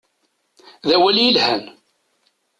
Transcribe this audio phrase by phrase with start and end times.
[0.87, 1.63] D awal yelhan.